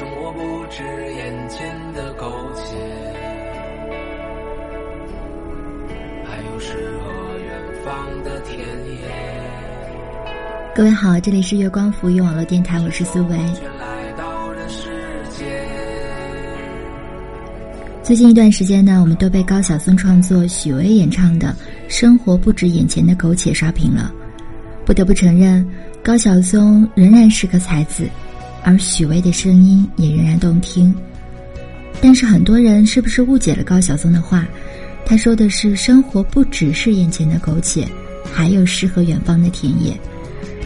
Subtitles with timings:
[0.00, 0.38] 生活不
[0.70, 0.82] 止
[1.14, 2.24] 眼前的苟
[2.56, 2.74] 且，
[6.24, 6.72] 还有诗
[7.04, 7.52] 和远
[7.84, 8.96] 方的田野。
[10.74, 13.38] 各位好，这里是月光浮语网络电台，我是苏维。
[18.02, 21.48] 最近一段时间呢，我们都被高晓松创作、许巍演唱的
[21.94, 24.10] 《生活不止眼前的苟且》刷屏了。
[24.86, 25.62] 不得不承认，
[26.02, 28.08] 高晓松仍然是个才子，
[28.62, 30.94] 而许巍的声音也仍然动听。
[32.00, 34.46] 但是很多人是不是误解了高晓松的话？
[35.04, 37.86] 他说的是生活不只是眼前的苟且，
[38.32, 39.98] 还有诗和远方的田野。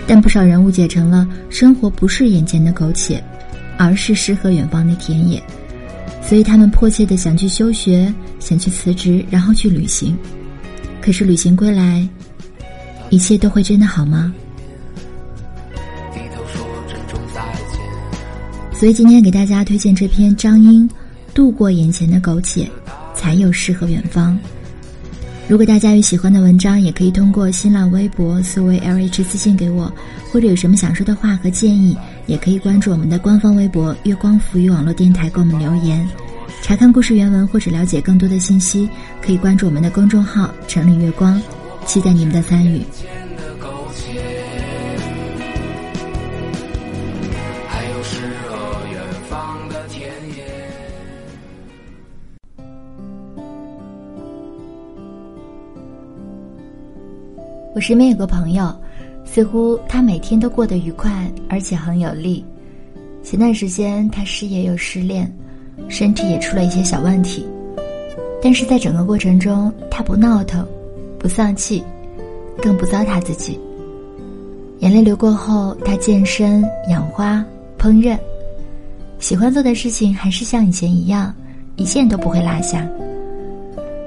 [0.06, 3.22] 但不少人误解成了生活不是眼前的苟且，
[3.78, 5.42] 而是诗和远方的田野。
[6.20, 10.16] 所以他们迫切的想去休学，想去辞职，然后去旅行。
[11.00, 12.06] 可是旅行归来。
[13.10, 14.34] 一切都会真的好吗？
[18.84, 20.86] 所以今天给大家推荐这篇张英
[21.32, 22.70] 《度过眼前的苟且，
[23.14, 24.34] 才有诗和远方》。
[25.48, 29.90] 如果大家有喜欢的文章，也可以通过新浪微博思维 L H 私信给我，
[30.30, 36.06] 或者有什么想说的话和建议，也可以关注我们的官方微博月光浮语网络电台给我们留言。
[36.60, 38.86] 查看故事原文或者了解更多的信息，
[39.22, 41.40] 可以关注我们的公众号“城里月光”。
[41.88, 42.82] 期待你们的参与。
[57.86, 58.74] 身边有个朋友，
[59.26, 62.42] 似乎他每天都过得愉快，而且很有力。
[63.22, 65.30] 前段时间他失业又失恋，
[65.86, 67.46] 身体也出了一些小问题，
[68.42, 70.66] 但是在整个过程中，他不闹腾。
[71.18, 71.84] 不丧气，
[72.62, 73.60] 更不糟蹋自己。
[74.78, 77.44] 眼泪流过后，他健身、养花、
[77.78, 78.18] 烹饪，
[79.18, 81.34] 喜欢做的事情还是像以前一样，
[81.76, 82.88] 一件都不会落下。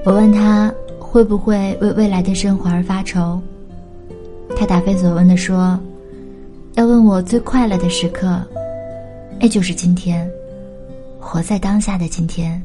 [0.04, 3.40] 我问他会不会为未来的生活而发愁，
[4.58, 5.80] 他答非所问的说
[6.74, 8.42] ：“要问我最快乐的时刻，
[9.40, 10.28] 那就是今天，
[11.20, 12.62] 活在当下的今天。”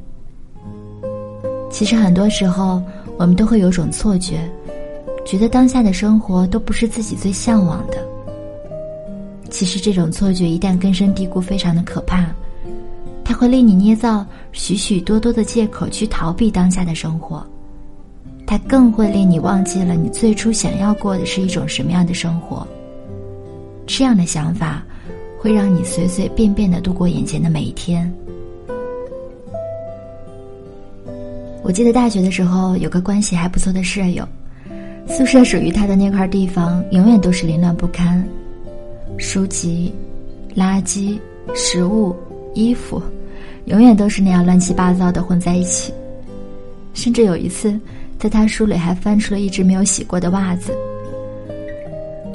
[1.71, 2.83] 其实很多时候。
[3.19, 4.51] 我们都会有种错觉，
[5.25, 7.99] 觉得当下的生活都不是自己最向往的。
[9.49, 12.27] 其实这种错觉一旦根深蒂固，非常的可怕，
[13.23, 17.47] 它会令你捏造许许多多的借口去逃避当下的生活，
[18.53, 22.69] 它更会令你忘记了你最初想要过的是一种什么样的生活。
[23.87, 24.85] 这样的想法，
[25.39, 28.13] 会让你随随便便的度过眼前的每一天。
[31.63, 34.23] 我记得大学的时候，有个关系还不错的舍友，
[35.09, 38.23] 宿舍属于他的那块地方永远都是凌乱不堪，
[39.17, 39.91] 书籍、
[40.55, 41.19] 垃圾、
[41.55, 42.15] 食物、
[42.53, 43.03] 衣服，
[43.65, 45.91] 永远都是那样乱七八糟的混在一起。
[46.93, 47.81] 甚至有一次，
[48.23, 50.73] 在他书里还翻出了一只没有洗过的袜子。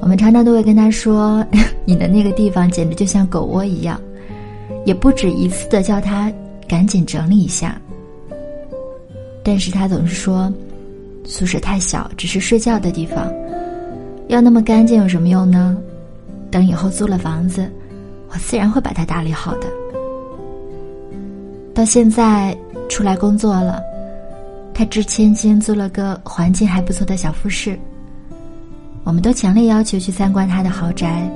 [0.02, 1.46] 我们常常都会跟他说
[1.88, 3.98] ：“你的那个地方简直就像狗窝一样。”
[4.84, 6.30] 也不止一次的叫他
[6.68, 7.80] 赶紧整理一下。
[9.46, 10.52] 但是他总是说，
[11.24, 13.32] 宿舍太小，只是睡觉的地方，
[14.28, 15.78] 要那么干净有什么用呢？
[16.52, 17.66] 等以后租了房子，
[18.28, 19.68] 我自然会把它打理好的。
[21.74, 22.54] 到现在
[22.90, 23.82] 出来工作了，
[24.78, 27.80] 他值千金租了个环境还不错的小复式。
[29.04, 31.28] 我们都强烈要求去参观他的豪宅，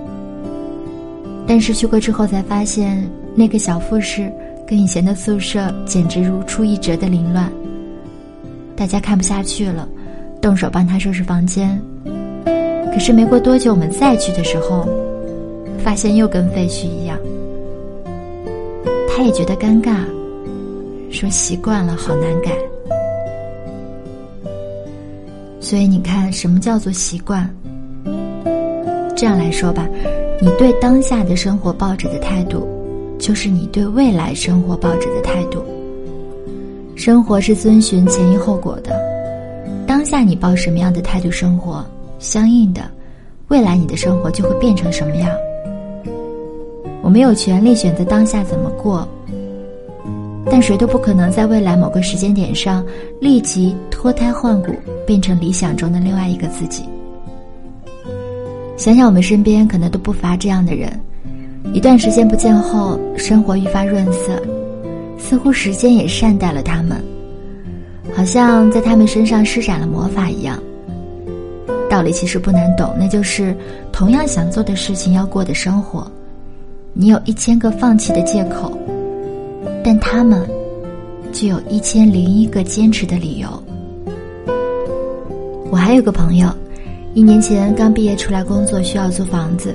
[1.47, 3.03] 但是去过之后才发现，
[3.33, 4.31] 那个小复式
[4.67, 7.51] 跟以前的宿舍简直如出一辙的凌乱。
[8.75, 9.89] 大家看不下去了，
[10.39, 11.81] 动手帮他收拾房间。
[12.93, 14.87] 可是没过多久，我们再去的时候，
[15.83, 17.17] 发现又跟废墟一样。
[19.09, 19.95] 他也觉得尴尬，
[21.09, 22.51] 说习惯了，好难改。
[25.71, 27.49] 所以你看，什么叫做习惯？
[29.15, 29.87] 这样来说吧，
[30.41, 32.67] 你对当下的生活抱着的态度，
[33.17, 35.63] 就是你对未来生活抱着的态度。
[36.97, 38.99] 生活是遵循前因后果的，
[39.87, 41.81] 当下你抱什么样的态度生活，
[42.19, 42.81] 相应的，
[43.47, 45.31] 未来你的生活就会变成什么样。
[47.01, 49.07] 我们有权利选择当下怎么过，
[50.51, 52.85] 但谁都不可能在未来某个时间点上
[53.21, 54.73] 立即脱胎换骨，
[55.05, 56.81] 变成理想中的另外一个自己。
[58.75, 60.91] 想想我们身边可能都不乏这样的人，
[61.71, 64.41] 一段时间不见后，生活愈发润色。
[65.19, 66.99] 似乎时间也善待了他们，
[68.11, 70.57] 好像在他们身上施展了魔法一样。
[71.87, 73.55] 道理其实不难懂，那就是
[73.91, 76.11] 同样想做的事情要过的生活，
[76.93, 78.75] 你有一千个放弃的借口，
[79.83, 80.43] 但他们
[81.31, 83.47] 就有一千零一个坚持的理由。
[85.71, 86.49] 我还有个朋友，
[87.13, 89.73] 一年前刚毕业出来工作，需要租房子。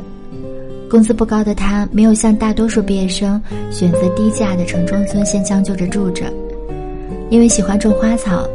[0.90, 3.40] 工资不高的他，没有像大多数毕业生
[3.70, 6.30] 选择低价的城中村先将就着住着，
[7.30, 8.46] 因为喜欢种花草，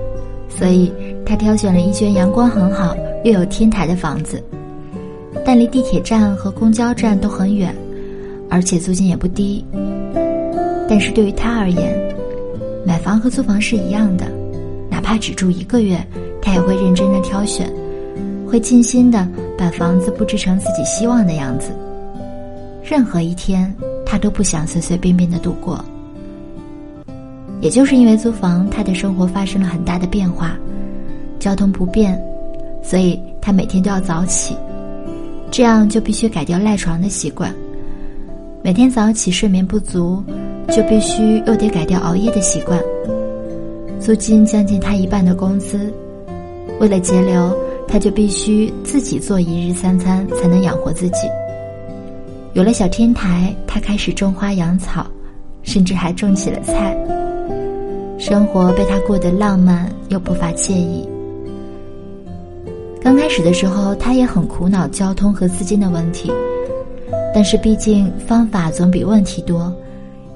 [0.47, 0.93] 所以
[1.25, 4.41] 他挑选了一间阳光很好又有天台的房子，
[5.43, 7.75] 但离地铁站和公交站都很远，
[8.51, 9.65] 而且租金也不低。
[10.87, 11.99] 但是对于他而言，
[12.85, 14.25] 买房和租房是一样的，
[14.91, 15.99] 哪怕只住一个月，
[16.41, 17.71] 他也会认真的挑选，
[18.47, 19.27] 会尽心的
[19.57, 21.71] 把房子布置成自己希望的样子。
[22.83, 23.73] 任何一天，
[24.05, 25.83] 他都不想随随便便的度过。
[27.61, 30.57] 也就是因为租房，他的生活发生了很大的变化，
[31.39, 32.19] 交通不便，
[32.81, 34.57] 所以他每天都要早起，
[35.51, 37.53] 这样就必须改掉赖床的习惯。
[38.63, 40.23] 每天早起睡眠不足，
[40.69, 42.79] 就必须又得改掉熬夜的习惯。
[43.99, 45.93] 租金将近他一半的工资，
[46.81, 47.55] 为了节流，
[47.87, 51.27] 他就必须自己做一日三餐，才能养活自己。
[52.53, 55.05] 有了小天台，他开始种花养草，
[55.61, 56.97] 甚至还种起了菜。
[58.17, 61.07] 生活被他过得浪漫又不乏惬意。
[62.99, 66.31] 刚开始的时候，他也很苦恼交通和资金的问题，
[67.31, 69.71] 但是毕竟方法总比问题多，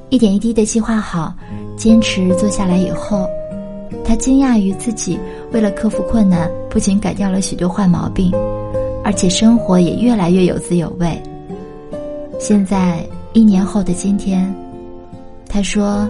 [0.09, 1.33] 一点一滴的计划好，
[1.75, 3.27] 坚持做下来以后，
[4.03, 5.19] 他惊讶于自己
[5.55, 8.29] 为了克服困难，不仅改掉了许多坏毛病，
[9.05, 11.17] 而且生活也越来越有滋有味。
[12.37, 14.53] 现在一年后的今天，
[15.47, 16.05] 他说，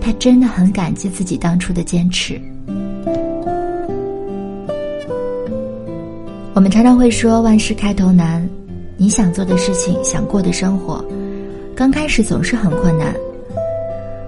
[0.00, 2.40] 他真的很感激自己当初的坚持。
[6.54, 8.48] 我们常常会说万事开头难，
[8.96, 11.04] 你想做的事情，想过的生活，
[11.76, 13.14] 刚开始总是很困难。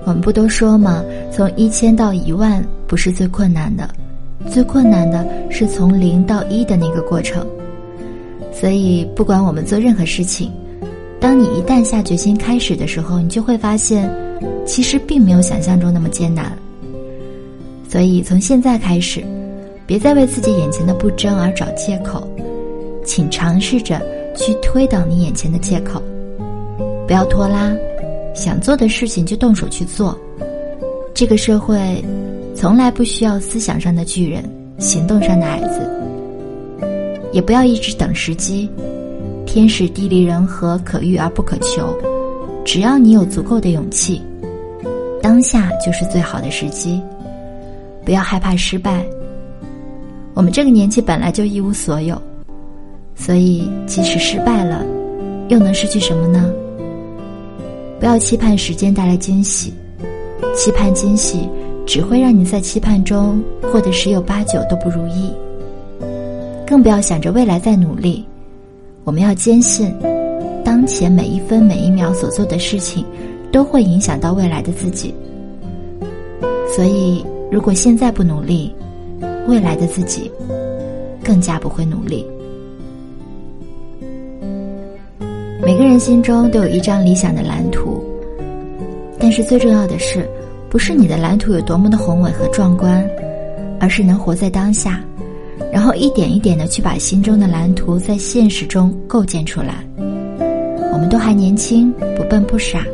[0.04, 1.02] 我们不都说吗？
[1.32, 3.88] 从一千到一万不是最困难的，
[4.50, 7.46] 最困难的是从零到一的那个过程。
[8.52, 10.50] 所以，不管我们做任何事情。
[11.20, 14.10] 当你一旦下决心开始的时候，你就会发现，
[14.66, 16.52] 其实并没有想象中那么艰难。
[17.88, 19.24] 所以从现在开始，
[19.86, 22.28] 别再为自己眼前的不争而找借口，
[23.04, 24.00] 请尝试着
[24.36, 26.02] 去推倒你眼前的借口，
[27.06, 27.74] 不要拖拉，
[28.34, 30.18] 想做的事情就动手去做。
[31.14, 32.04] 这个社会，
[32.56, 34.42] 从来不需要思想上的巨人，
[34.80, 35.88] 行动上的矮子，
[37.32, 38.68] 也不要一直等时机。
[39.46, 41.96] 天时地利人和可遇而不可求，
[42.64, 44.20] 只要你有足够的勇气，
[45.22, 47.00] 当下就是最好的时机。
[48.04, 49.06] 不要害怕失败。
[50.34, 52.20] 我们这个年纪本来就一无所有，
[53.14, 54.84] 所以即使失败了，
[55.48, 56.52] 又能失去什么呢？
[58.00, 59.72] 不要期盼时间带来惊喜，
[60.52, 61.48] 期盼惊喜
[61.86, 65.30] 只会让你在期盼中过得十有八九都不如意。
[66.66, 68.24] 更不要想着未来再努力。
[69.04, 69.94] 我们要坚信，
[70.64, 73.04] 当前每一分每一秒所做的事情，
[73.52, 75.14] 都会影响到未来的自己。
[76.74, 78.74] 所以，如果现在不努力，
[79.46, 80.30] 未来的自己
[81.22, 82.26] 更加不会努力。
[85.62, 87.73] 每个人心中都有一张理想的蓝图，
[89.24, 90.28] 但是最重要的是，
[90.68, 93.02] 不是你的蓝图有多么的宏伟和壮观，
[93.80, 95.02] 而是能活在当下。
[95.72, 99.82] 然后一点一点的去把心中的蓝图在现实中构建出来。
[100.92, 102.84] 我们都还年轻，不笨不傻，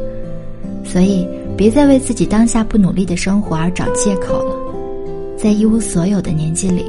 [0.85, 1.27] 所以
[1.57, 4.55] 别再为自己当下不努力的生活而找借口了。
[5.37, 6.89] 在一无所有的年纪里，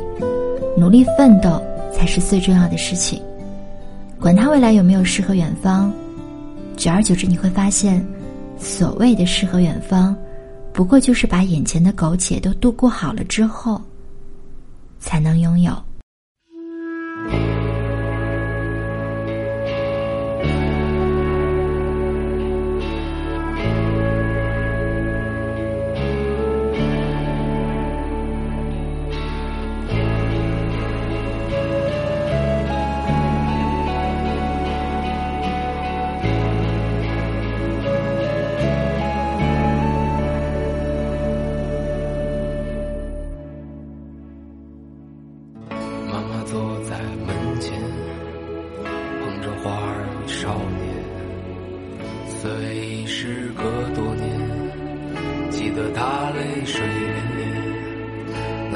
[0.78, 1.60] 努力奋斗
[1.92, 3.20] 才是最重要的事情。
[4.20, 5.92] 管他未来有没有诗和远方，
[6.78, 8.06] 久而久之你会发现，
[8.62, 10.16] 所谓的诗和远方，
[10.72, 13.82] 不过就是把眼前的苟且都度过好了之后。
[15.00, 15.74] 才能拥有。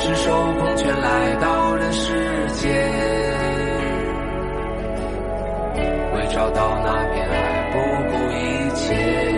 [0.00, 2.72] 赤手空拳来到人世间。”
[6.14, 7.78] 为找到那片海，不
[8.10, 8.34] 顾一
[8.74, 9.29] 切。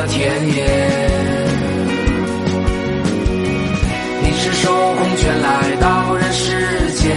[0.00, 0.16] 的田
[0.48, 0.64] 野，
[4.22, 7.14] 你是手捧泉来到人世间，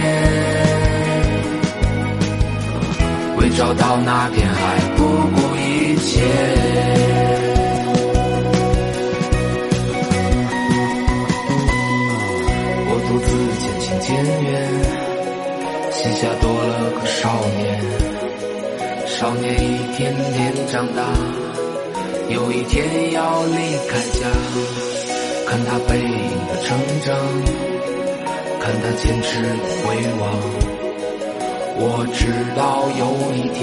[3.38, 6.20] 为找到那片海，不顾一切。
[12.86, 13.28] 我独自
[13.62, 14.12] 渐行渐
[14.44, 14.46] 远，
[15.90, 17.62] 膝下多了个少年。
[19.06, 21.02] 少年一天天长大，
[22.28, 23.56] 有一天要离
[23.88, 24.26] 开家。
[25.46, 27.14] 看他背影的成长，
[28.60, 29.48] 看他坚持的
[29.82, 30.22] 回望。
[31.76, 32.26] 我知
[32.56, 33.02] 道有
[33.34, 33.62] 一天，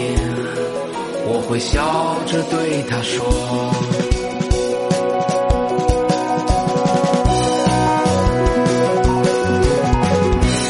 [1.25, 3.25] 我会笑着对他说：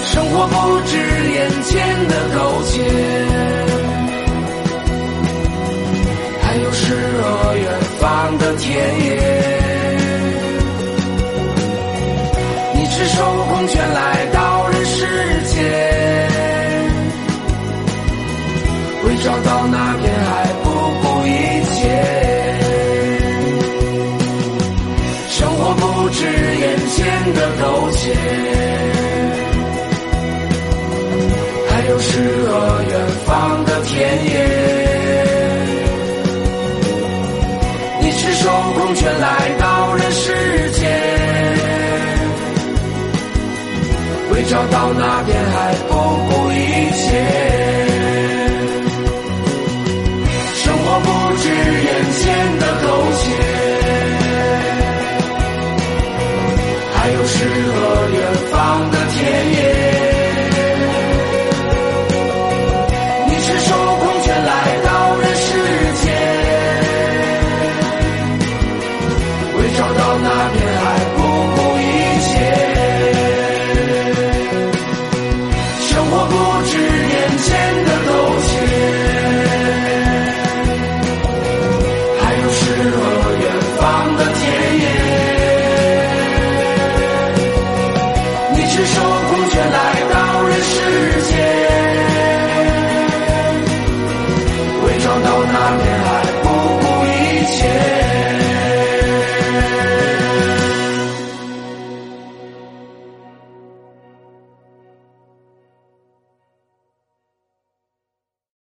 [0.06, 0.56] 生活不
[0.88, 0.98] 止
[1.34, 2.80] 眼前的苟且，
[44.52, 47.51] 找到那片海，不顾一切。